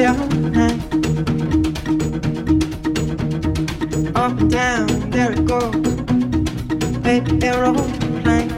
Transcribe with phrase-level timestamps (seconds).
[0.00, 0.14] your
[0.54, 0.80] hand.
[4.16, 5.76] Up down, there it goes.
[7.00, 8.50] Baby, aeroplane.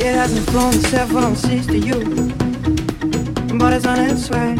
[0.00, 2.04] It hasn't flown several seas to you,
[3.58, 4.52] but it's on its way.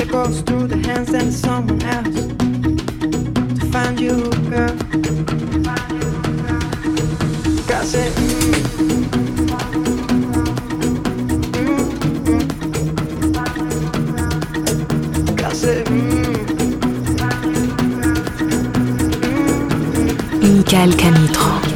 [0.00, 2.26] It goes through the hands and someone else
[3.58, 4.76] to find you, girl.
[7.66, 8.41] Got it.
[20.72, 21.71] Pascal Canitro.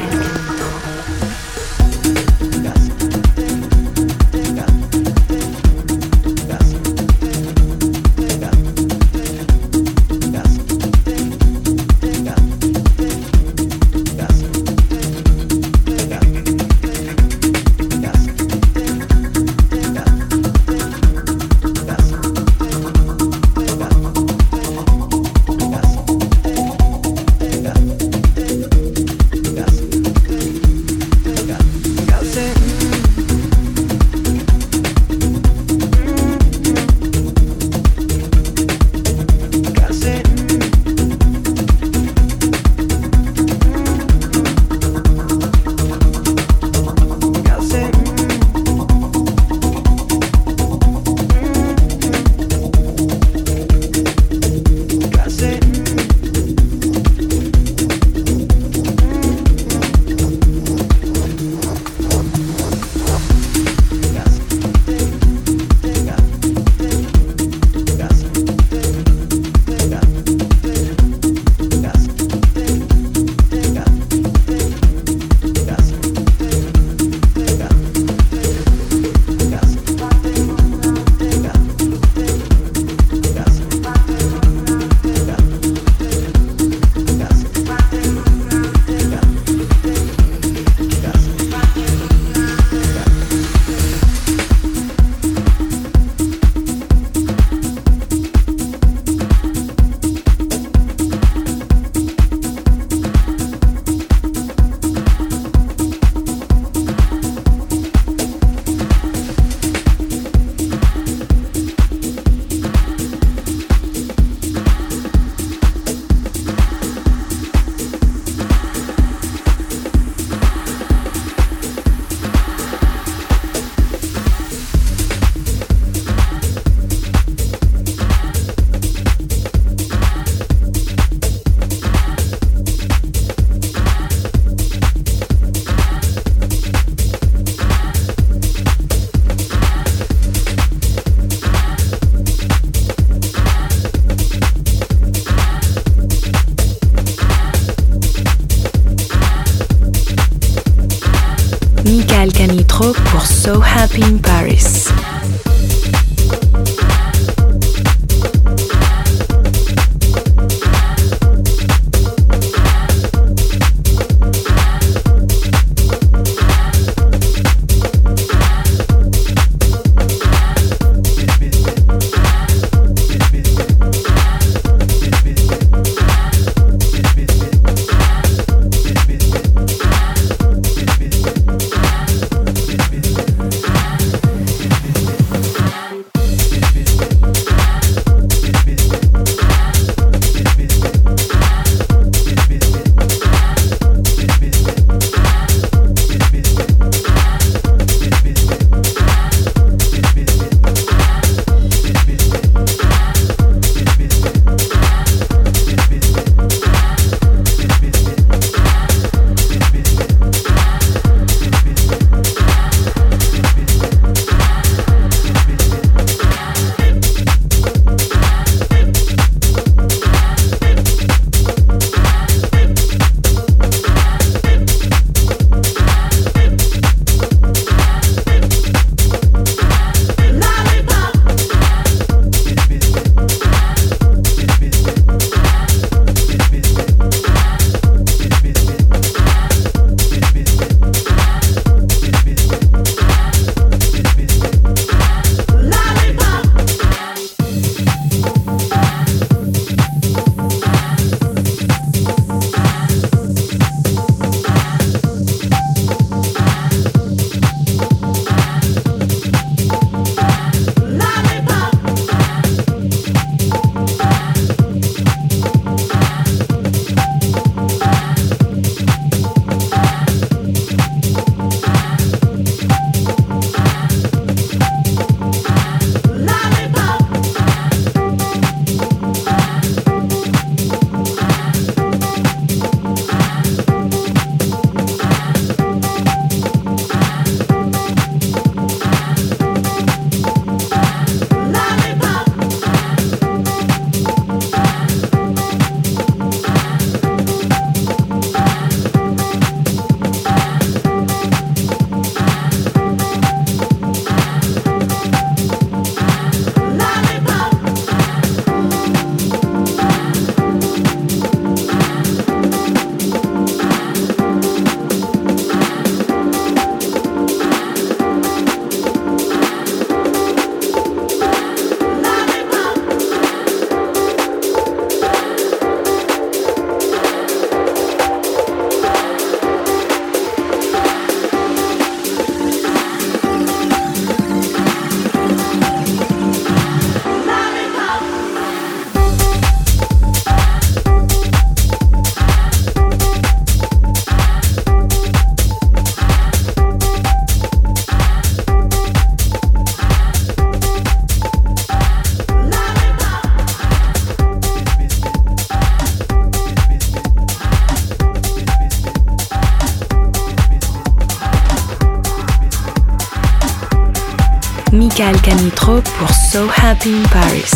[366.36, 367.55] So Happy in Paris.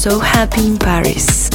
[0.00, 1.49] so happy in Paris.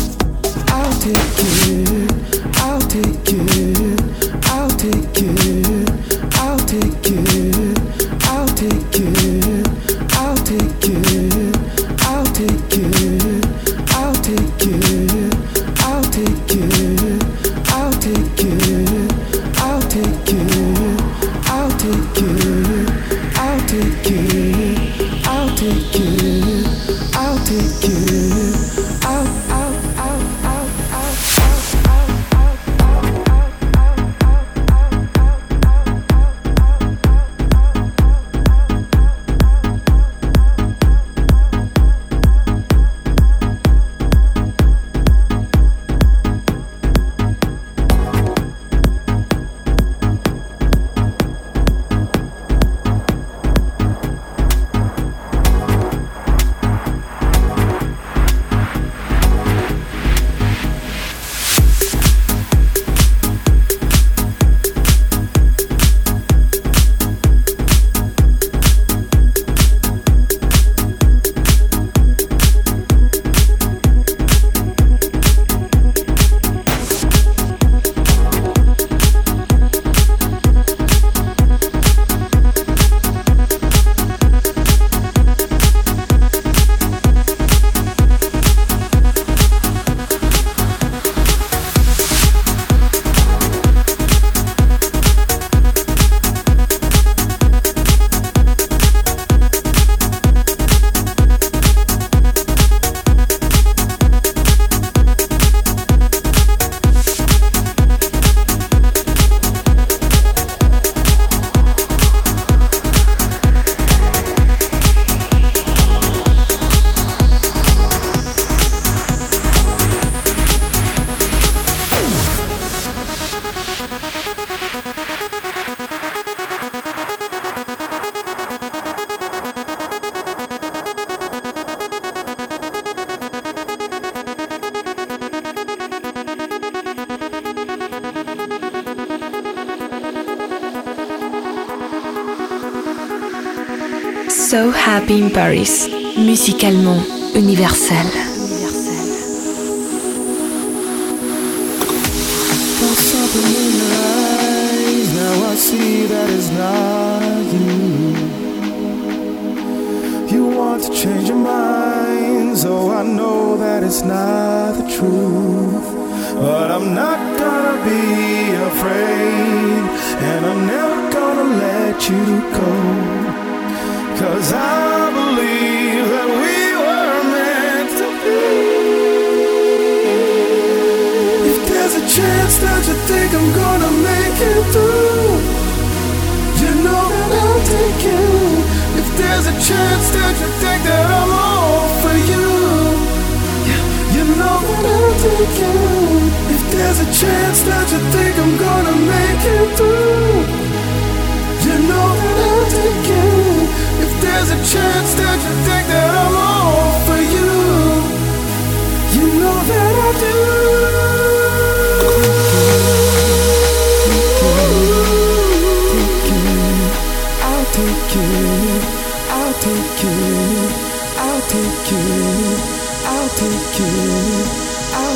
[145.05, 145.87] Happy in Paris,
[146.17, 148.35] musicalement universel.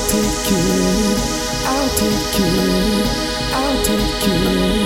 [0.10, 1.16] take you,
[1.66, 3.04] I'll take you,
[3.54, 4.79] I'll take you.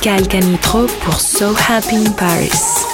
[0.00, 2.89] Canitro pour So Happy in Paris.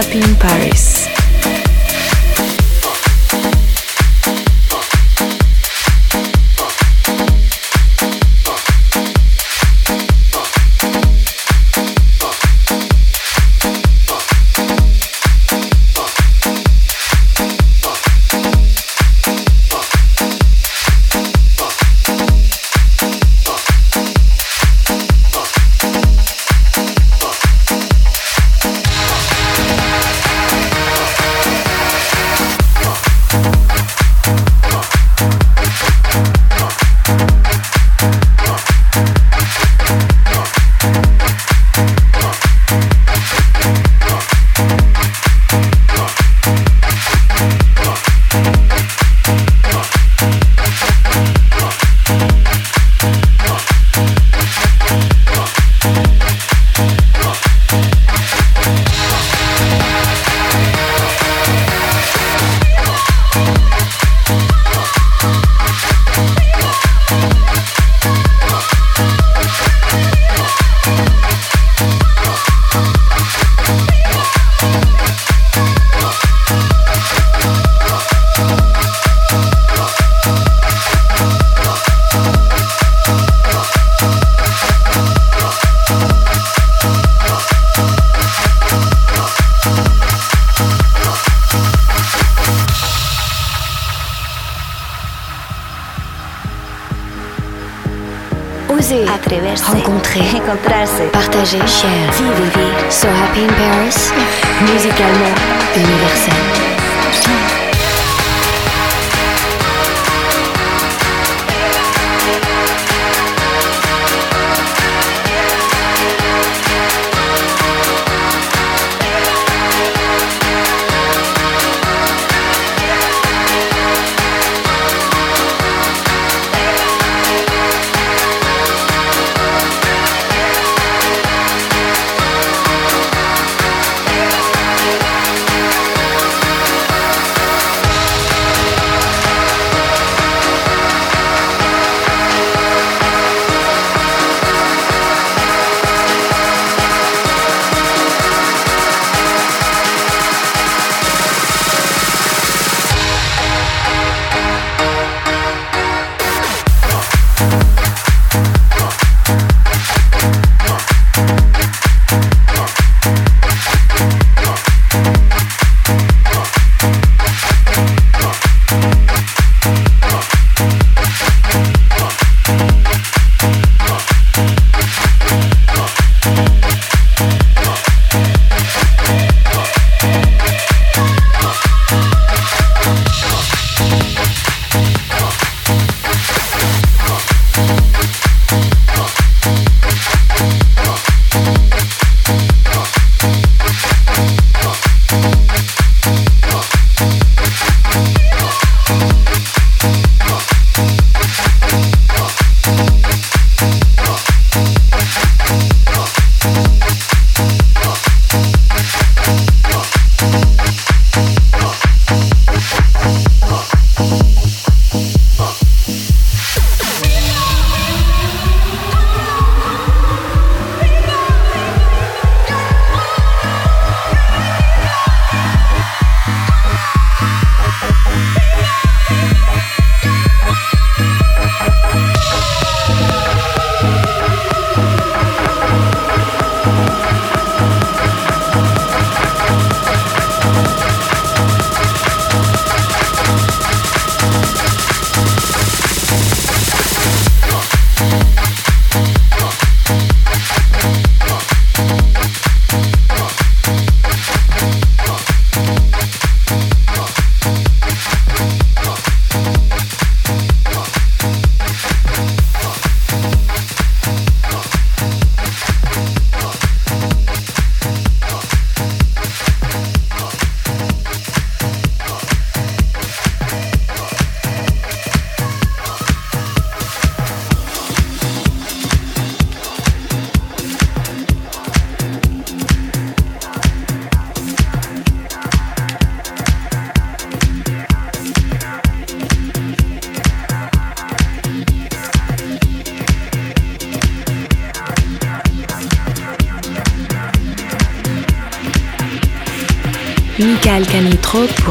[0.00, 0.59] In Paris.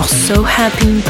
[0.09, 1.01] So Happy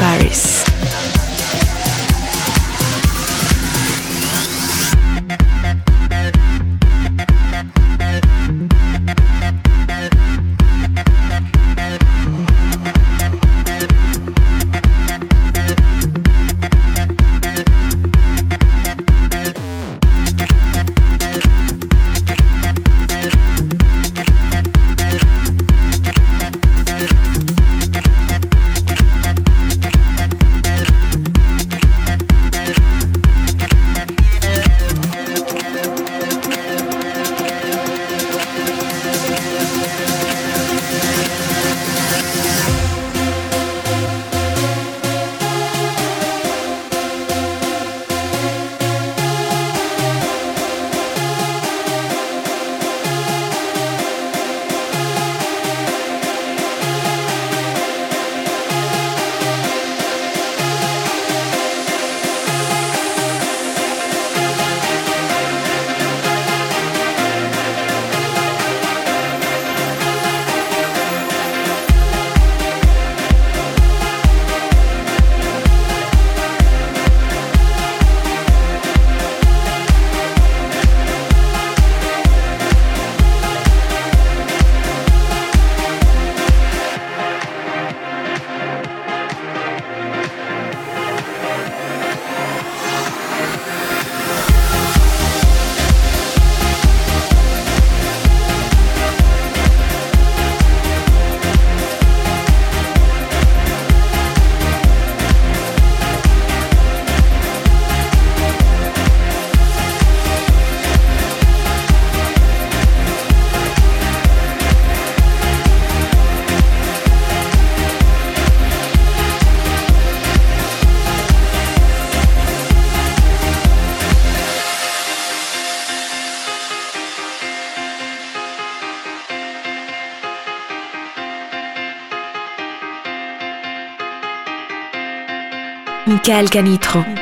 [136.30, 137.19] Michael.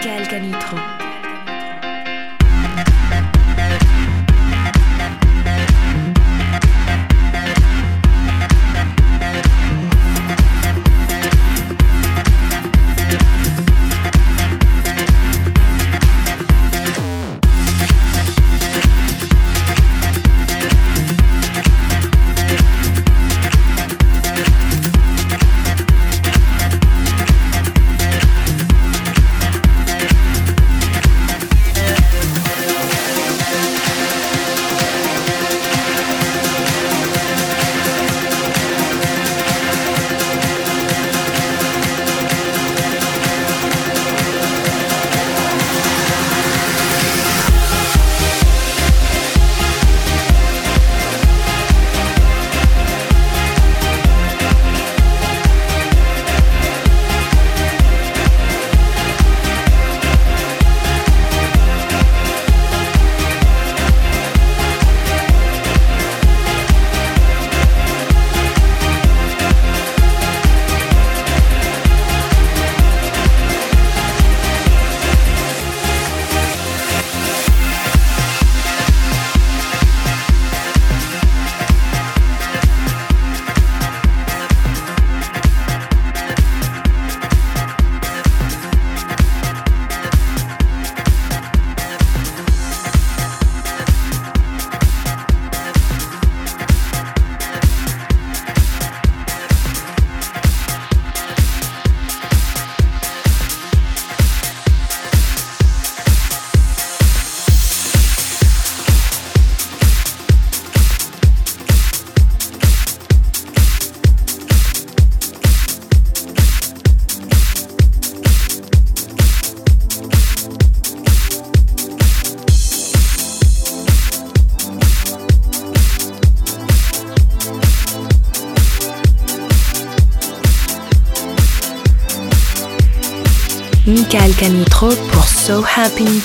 [135.89, 136.21] So Happy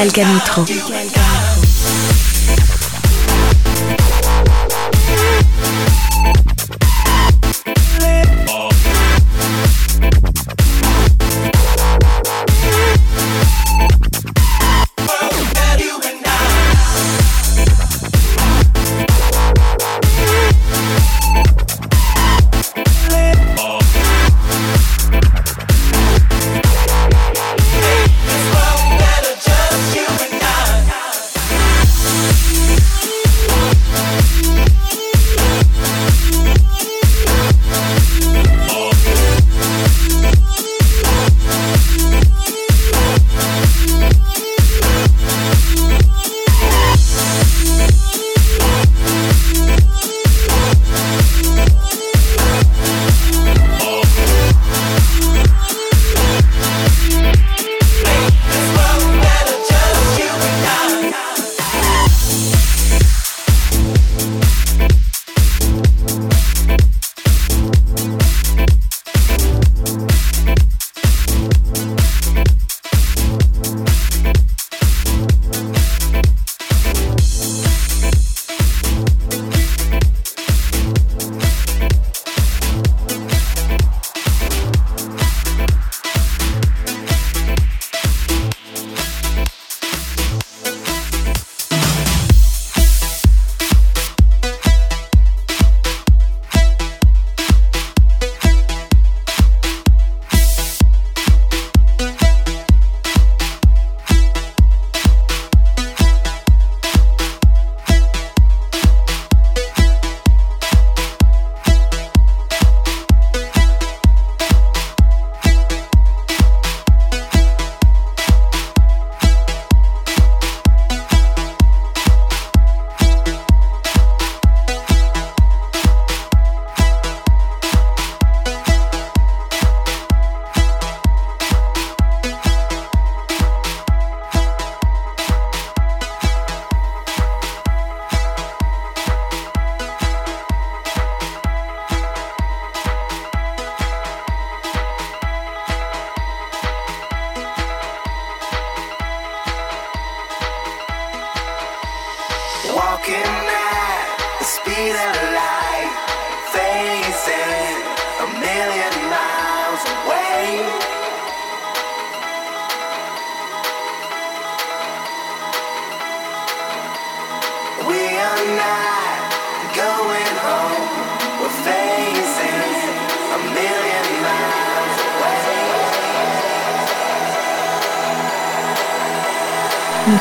[0.00, 1.19] Michael Canitro.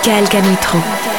[0.10, 1.19] Michael.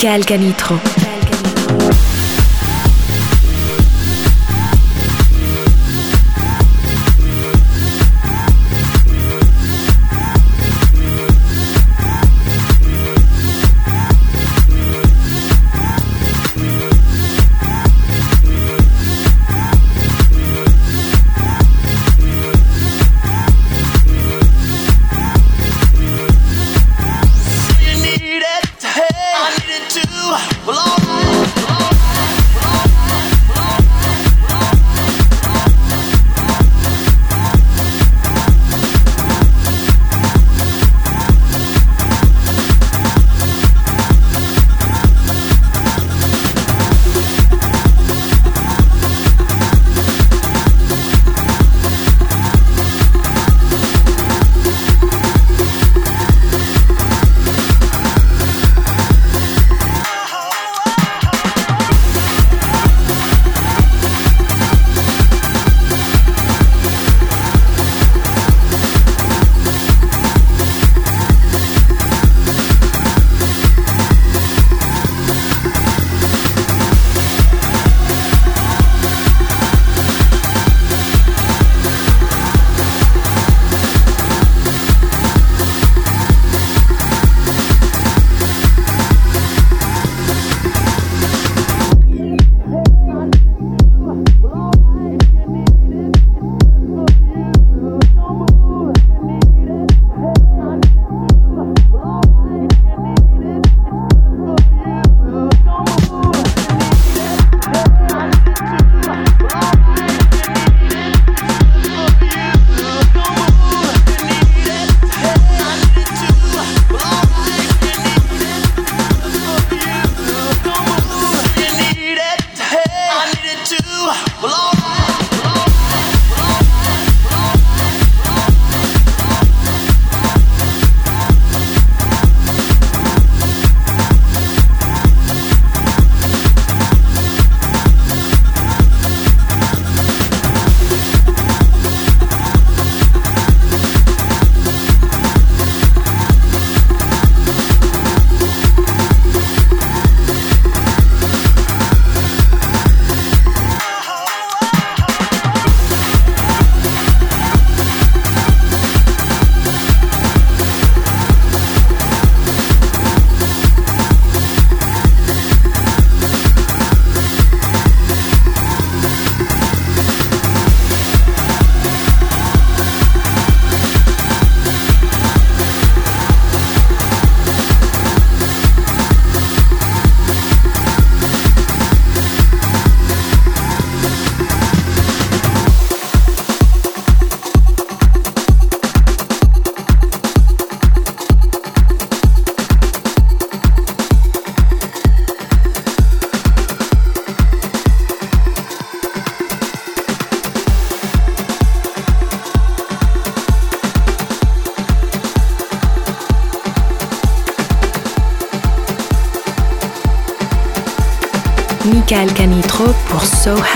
[0.00, 1.07] Michael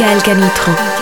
[0.00, 0.99] Michael.